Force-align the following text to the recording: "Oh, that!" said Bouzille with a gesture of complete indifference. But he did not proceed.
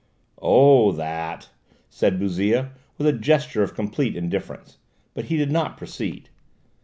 "Oh, 0.41 0.91
that!" 0.93 1.49
said 1.87 2.17
Bouzille 2.19 2.69
with 2.97 3.05
a 3.05 3.13
gesture 3.13 3.61
of 3.61 3.75
complete 3.75 4.15
indifference. 4.15 4.79
But 5.13 5.25
he 5.25 5.37
did 5.37 5.51
not 5.51 5.77
proceed. 5.77 6.29